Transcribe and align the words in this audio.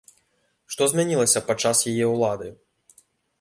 Што 0.75 0.87
змянілася 0.93 1.43
падчас 1.49 1.85
яе 1.93 2.07
ўлады? 2.15 2.49